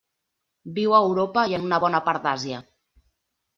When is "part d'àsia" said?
2.09-2.65